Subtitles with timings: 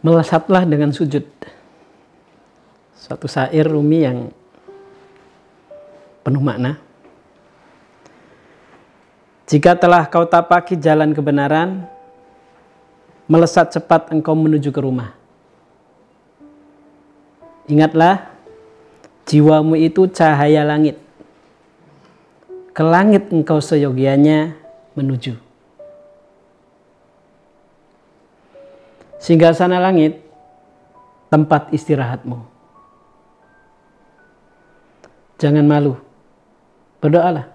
[0.00, 1.24] melesatlah dengan sujud.
[2.96, 4.18] Suatu syair Rumi yang
[6.24, 6.76] penuh makna.
[9.50, 11.82] Jika telah kau tapaki jalan kebenaran,
[13.26, 15.10] melesat cepat engkau menuju ke rumah.
[17.66, 18.30] Ingatlah,
[19.26, 21.02] jiwamu itu cahaya langit.
[22.70, 24.54] Ke langit engkau seyogianya
[24.94, 25.49] menuju.
[29.20, 30.16] Sehingga sana langit,
[31.28, 32.40] tempat istirahatmu.
[35.36, 35.94] Jangan malu,
[37.04, 37.48] berdoalah.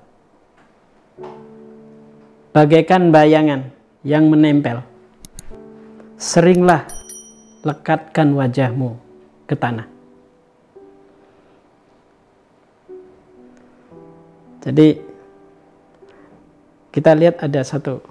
[2.54, 3.74] Bagaikan bayangan
[4.06, 4.86] yang menempel.
[6.16, 6.88] Seringlah
[7.66, 8.96] lekatkan wajahmu
[9.50, 9.90] ke tanah.
[14.66, 14.98] Jadi
[16.90, 18.02] kita lihat ada satu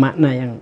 [0.00, 0.52] makna yang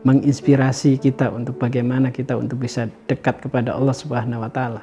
[0.00, 4.82] menginspirasi kita untuk bagaimana kita untuk bisa dekat kepada Allah Subhanahu wa taala.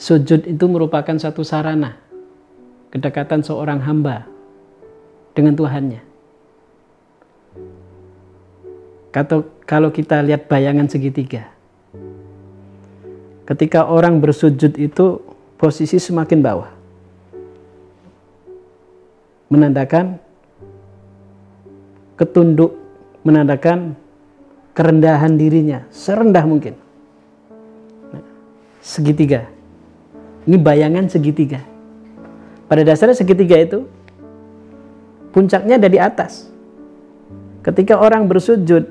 [0.00, 2.00] Sujud itu merupakan satu sarana
[2.90, 4.26] kedekatan seorang hamba
[5.36, 6.02] dengan Tuhannya.
[9.12, 11.52] Kata, kalau kita lihat bayangan segitiga,
[13.44, 15.20] ketika orang bersujud itu
[15.60, 16.72] posisi semakin bawah,
[19.52, 20.16] menandakan
[22.16, 22.81] ketunduk,
[23.22, 23.94] menandakan
[24.76, 26.74] kerendahan dirinya serendah mungkin.
[28.10, 28.22] Nah,
[28.82, 29.52] segitiga
[30.42, 31.62] ini bayangan segitiga.
[32.66, 33.86] Pada dasarnya segitiga itu
[35.30, 36.50] puncaknya ada di atas.
[37.62, 38.90] Ketika orang bersujud,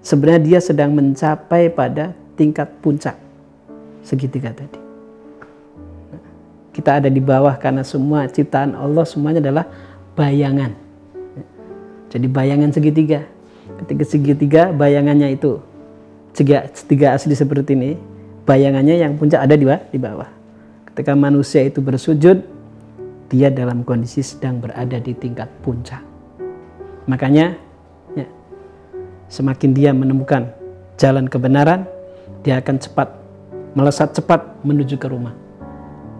[0.00, 3.20] sebenarnya dia sedang mencapai pada tingkat puncak
[4.00, 4.80] segitiga tadi.
[6.72, 9.68] Kita ada di bawah karena semua ciptaan Allah semuanya adalah
[10.16, 10.72] bayangan.
[12.08, 13.33] Jadi bayangan segitiga.
[13.84, 15.60] Ketika segitiga bayangannya itu
[16.32, 18.00] segitiga asli seperti ini,
[18.48, 20.32] bayangannya yang puncak ada di bawah.
[20.88, 22.40] Ketika manusia itu bersujud,
[23.28, 26.00] dia dalam kondisi sedang berada di tingkat puncak.
[27.04, 27.52] Makanya,
[28.16, 28.24] ya,
[29.28, 30.48] semakin dia menemukan
[30.96, 31.84] jalan kebenaran,
[32.40, 33.08] dia akan cepat
[33.76, 35.36] melesat cepat menuju ke rumah.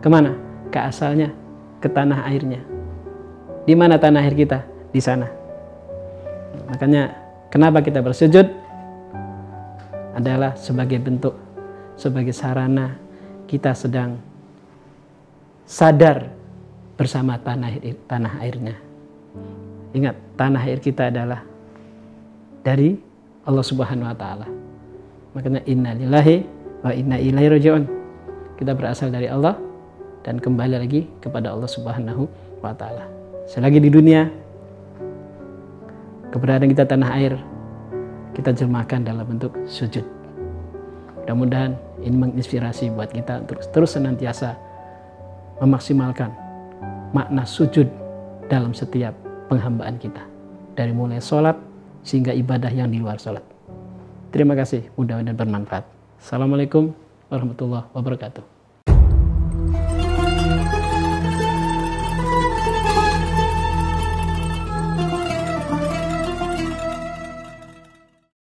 [0.05, 0.37] Ke mana?
[0.69, 1.33] Ke asalnya,
[1.81, 2.61] ke tanah airnya.
[3.65, 4.69] Di mana tanah air kita?
[4.93, 5.31] Di sana.
[6.69, 7.24] Makanya,
[7.55, 8.51] kenapa kita bersujud?
[10.19, 11.39] Adalah sebagai bentuk,
[11.95, 12.99] sebagai sarana
[13.47, 14.19] kita sedang
[15.63, 16.35] sadar
[16.99, 18.77] bersama tanah air, tanah airnya.
[19.95, 21.47] Ingat, tanah air kita adalah
[22.67, 22.99] dari
[23.47, 24.47] Allah Subhanahu wa taala.
[25.39, 26.37] Makanya inna lillahi
[26.83, 27.83] wa inna ilaihi rajiun.
[28.59, 29.59] Kita berasal dari Allah
[30.23, 32.27] dan kembali lagi kepada Allah Subhanahu
[32.63, 33.07] wa taala.
[33.51, 34.44] Selagi di dunia
[36.35, 37.39] keberadaan kita tanah air
[38.35, 40.03] kita jemahkan dalam bentuk sujud.
[41.23, 44.59] Mudah-mudahan ini menginspirasi buat kita untuk terus senantiasa
[45.63, 46.35] memaksimalkan
[47.15, 47.87] makna sujud
[48.51, 49.15] dalam setiap
[49.47, 50.27] penghambaan kita.
[50.75, 51.55] Dari mulai sholat
[52.03, 53.47] sehingga ibadah yang di luar sholat.
[54.35, 55.87] Terima kasih, mudah-mudahan bermanfaat.
[56.19, 56.91] Assalamualaikum
[57.31, 58.54] warahmatullahi wabarakatuh.